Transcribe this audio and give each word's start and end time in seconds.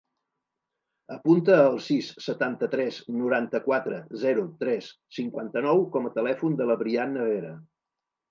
Apunta 1.15 1.57
el 1.65 1.75
sis, 1.87 2.07
setanta-tres, 2.27 2.97
noranta-quatre, 3.19 3.99
zero, 4.25 4.47
tres, 4.65 4.89
cinquanta-nou 5.19 5.83
com 5.97 6.09
a 6.11 6.15
telèfon 6.19 6.57
de 6.63 6.69
la 6.71 6.79
Brianna 6.83 7.29
Vera. 7.29 7.53